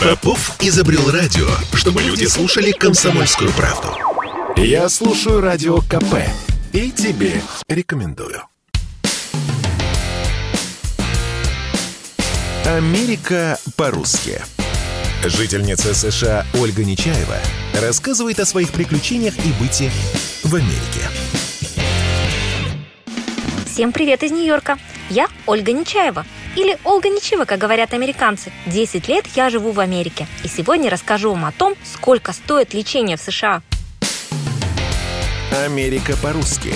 [0.00, 3.88] Попов изобрел радио, чтобы люди слушали комсомольскую правду.
[4.56, 6.16] Я слушаю радио КП
[6.72, 8.42] и тебе рекомендую.
[12.66, 14.40] Америка по-русски.
[15.24, 17.36] Жительница США Ольга Нечаева
[17.74, 19.90] рассказывает о своих приключениях и быте
[20.44, 21.08] в Америке.
[23.66, 24.78] Всем привет из Нью-Йорка.
[25.10, 26.24] Я Ольга Нечаева.
[26.56, 28.52] Или Ольга Ничева, как говорят американцы.
[28.66, 30.26] 10 лет я живу в Америке.
[30.42, 33.62] И сегодня расскажу вам о том, сколько стоит лечение в США.
[35.64, 36.74] Америка по-русски.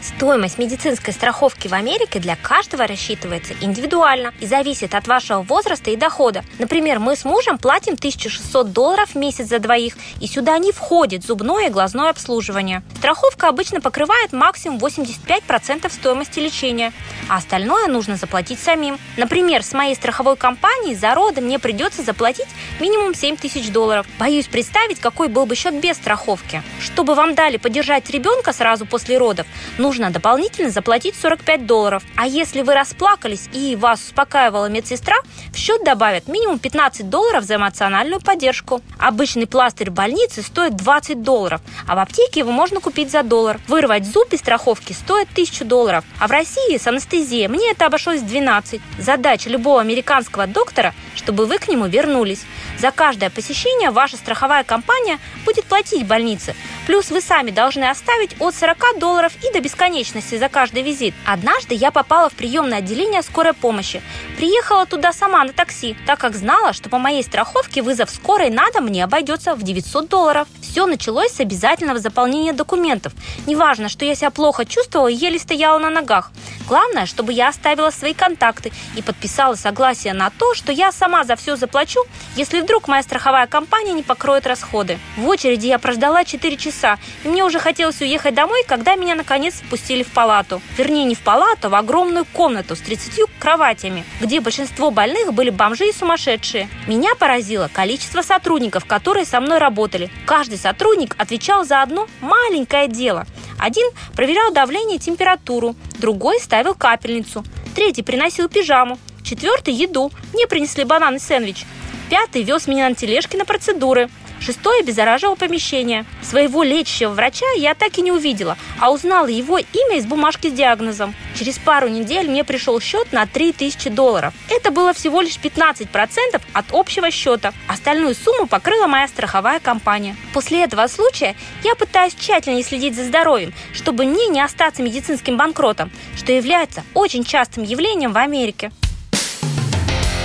[0.00, 5.96] Стоимость медицинской страховки в Америке для каждого рассчитывается индивидуально и зависит от вашего возраста и
[5.96, 6.44] дохода.
[6.58, 11.24] Например, мы с мужем платим 1600 долларов в месяц за двоих, и сюда не входит
[11.24, 12.82] зубное и глазное обслуживание.
[12.96, 16.92] Страховка обычно покрывает максимум 85% стоимости лечения,
[17.28, 18.98] а остальное нужно заплатить самим.
[19.16, 22.48] Например, с моей страховой компанией за роды мне придется заплатить
[22.80, 24.06] минимум 7 тысяч долларов.
[24.18, 26.62] Боюсь представить, какой был бы счет без страховки.
[26.80, 29.46] Чтобы вам дали поддержать ребенка сразу после родов,
[29.76, 32.02] нужно нужно дополнительно заплатить 45 долларов.
[32.14, 35.16] А если вы расплакались и вас успокаивала медсестра,
[35.50, 38.82] в счет добавят минимум 15 долларов за эмоциональную поддержку.
[38.98, 43.60] Обычный пластырь в больнице стоит 20 долларов, а в аптеке его можно купить за доллар.
[43.66, 48.20] Вырвать зуб без страховки стоит 1000 долларов, а в России с анестезией мне это обошлось
[48.20, 48.82] 12.
[48.98, 52.44] Задача любого американского доктора, чтобы вы к нему вернулись.
[52.78, 56.54] За каждое посещение ваша страховая компания будет платить больнице.
[56.88, 61.14] Плюс вы сами должны оставить от 40 долларов и до бесконечности за каждый визит.
[61.26, 64.00] Однажды я попала в приемное отделение скорой помощи.
[64.38, 68.70] Приехала туда сама на такси, так как знала, что по моей страховке вызов скорой на
[68.70, 70.48] дом мне обойдется в 900 долларов.
[70.62, 73.12] Все началось с обязательного заполнения документов.
[73.46, 76.32] Неважно, что я себя плохо чувствовала и еле стояла на ногах.
[76.68, 81.34] Главное, чтобы я оставила свои контакты и подписала согласие на то, что я сама за
[81.34, 82.04] все заплачу,
[82.36, 84.98] если вдруг моя страховая компания не покроет расходы.
[85.16, 89.54] В очереди я прождала 4 часа, и мне уже хотелось уехать домой, когда меня наконец
[89.54, 90.60] впустили в палату.
[90.76, 95.48] Вернее, не в палату, а в огромную комнату с 30 кроватями, где большинство больных были
[95.48, 96.68] бомжи и сумасшедшие.
[96.86, 100.10] Меня поразило количество сотрудников, которые со мной работали.
[100.26, 103.26] Каждый сотрудник отвечал за одно маленькое дело.
[103.58, 110.12] Один проверял давление и температуру, другой ставил капельницу, третий приносил пижаму, четвертый– еду.
[110.32, 111.64] Мне принесли банан и сэндвич.
[112.08, 114.08] Пятый вез меня на тележке на процедуры.
[114.40, 116.04] Шестое обеззараживал помещение.
[116.22, 120.52] Своего лечащего врача я так и не увидела, а узнала его имя из бумажки с
[120.52, 121.14] диагнозом.
[121.38, 124.34] Через пару недель мне пришел счет на 3000 долларов.
[124.50, 127.52] Это было всего лишь 15% от общего счета.
[127.66, 130.16] Остальную сумму покрыла моя страховая компания.
[130.32, 135.90] После этого случая я пытаюсь тщательнее следить за здоровьем, чтобы мне не остаться медицинским банкротом,
[136.16, 138.70] что является очень частым явлением в Америке.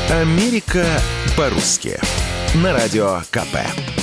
[0.10, 0.86] Америка
[1.36, 2.00] по-русски.
[2.56, 4.03] На радио КП.